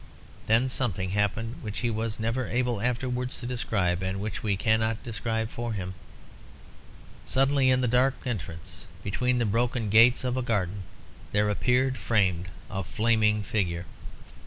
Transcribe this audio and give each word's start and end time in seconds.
Then 0.47 0.67
something 0.67 1.11
happened 1.11 1.57
which 1.61 1.81
he 1.81 1.91
was 1.91 2.19
never 2.19 2.47
able 2.47 2.81
afterwards 2.81 3.39
to 3.39 3.45
describe, 3.45 4.01
and 4.01 4.19
which 4.19 4.41
we 4.41 4.57
cannot 4.57 5.03
describe 5.03 5.51
for 5.51 5.73
him. 5.73 5.93
Suddenly 7.23 7.69
in 7.69 7.81
the 7.81 7.87
dark 7.87 8.15
entrance, 8.25 8.87
between 9.03 9.37
the 9.37 9.45
broken 9.45 9.91
gates 9.91 10.23
of 10.23 10.37
a 10.37 10.41
garden, 10.41 10.85
there 11.33 11.51
appeared 11.51 11.97
framed 11.99 12.47
a 12.67 12.83
flaming 12.83 13.43
figure. 13.43 13.85